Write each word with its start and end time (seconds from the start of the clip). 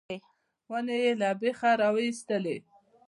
ونې 0.71 0.95
یې 1.03 1.11
له 1.21 1.29
بېخه 1.41 1.71
راویستلې. 1.81 2.57